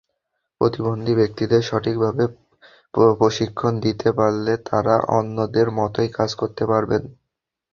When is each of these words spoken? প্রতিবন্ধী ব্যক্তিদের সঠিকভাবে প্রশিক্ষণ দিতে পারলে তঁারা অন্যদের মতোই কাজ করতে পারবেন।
প্রতিবন্ধী 0.61 1.13
ব্যক্তিদের 1.15 1.61
সঠিকভাবে 1.63 2.23
প্রশিক্ষণ 3.13 3.73
দিতে 3.85 4.09
পারলে 4.17 4.53
তঁারা 4.65 4.95
অন্যদের 5.17 5.67
মতোই 5.79 6.09
কাজ 6.17 6.29
করতে 6.35 6.63
পারবেন। 6.71 7.01